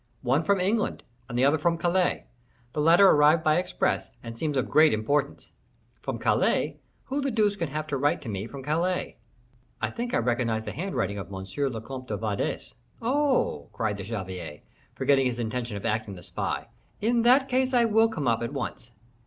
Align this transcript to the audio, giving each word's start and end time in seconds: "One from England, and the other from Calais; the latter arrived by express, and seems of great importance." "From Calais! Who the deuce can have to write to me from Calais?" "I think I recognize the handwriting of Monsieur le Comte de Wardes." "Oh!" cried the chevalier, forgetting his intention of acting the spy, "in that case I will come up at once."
"One 0.23 0.41
from 0.41 0.59
England, 0.59 1.03
and 1.29 1.37
the 1.37 1.45
other 1.45 1.59
from 1.59 1.77
Calais; 1.77 2.25
the 2.73 2.81
latter 2.81 3.07
arrived 3.07 3.43
by 3.43 3.59
express, 3.59 4.09
and 4.23 4.35
seems 4.35 4.57
of 4.57 4.67
great 4.67 4.93
importance." 4.93 5.51
"From 6.01 6.17
Calais! 6.17 6.79
Who 7.03 7.21
the 7.21 7.29
deuce 7.29 7.55
can 7.55 7.67
have 7.67 7.85
to 7.85 7.97
write 7.97 8.19
to 8.23 8.27
me 8.27 8.47
from 8.47 8.63
Calais?" 8.63 9.17
"I 9.79 9.91
think 9.91 10.15
I 10.15 10.17
recognize 10.17 10.63
the 10.63 10.71
handwriting 10.71 11.19
of 11.19 11.29
Monsieur 11.29 11.69
le 11.69 11.81
Comte 11.81 12.07
de 12.07 12.17
Wardes." 12.17 12.73
"Oh!" 12.99 13.69
cried 13.73 13.97
the 13.97 14.03
chevalier, 14.03 14.61
forgetting 14.95 15.27
his 15.27 15.37
intention 15.37 15.77
of 15.77 15.85
acting 15.85 16.15
the 16.15 16.23
spy, 16.23 16.67
"in 16.99 17.21
that 17.21 17.47
case 17.47 17.71
I 17.71 17.85
will 17.85 18.09
come 18.09 18.27
up 18.27 18.41
at 18.41 18.53
once." 18.53 18.89